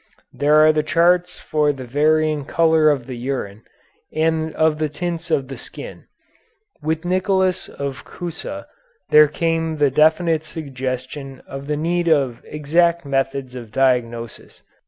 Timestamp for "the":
1.71-1.85, 3.05-3.15, 4.79-4.89, 5.47-5.57, 9.77-9.91, 11.67-11.77